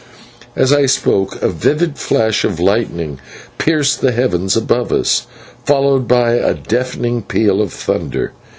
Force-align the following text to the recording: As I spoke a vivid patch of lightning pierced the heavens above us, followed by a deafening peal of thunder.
As 0.55 0.73
I 0.73 0.87
spoke 0.87 1.39
a 1.43 1.47
vivid 1.49 1.93
patch 1.95 2.43
of 2.43 2.59
lightning 2.59 3.19
pierced 3.59 4.01
the 4.01 4.11
heavens 4.11 4.57
above 4.57 4.91
us, 4.91 5.27
followed 5.63 6.07
by 6.07 6.31
a 6.31 6.55
deafening 6.55 7.21
peal 7.21 7.61
of 7.61 7.71
thunder. 7.71 8.31